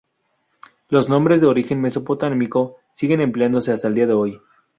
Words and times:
Los 0.89 1.09
nombres 1.09 1.41
de 1.41 1.45
origen 1.45 1.79
mesopotámico 1.79 2.77
siguen 2.91 3.21
empleándose 3.21 3.71
hasta 3.71 3.87
el 3.87 3.93
día 3.93 4.07
de 4.07 4.13
hoy. 4.13 4.41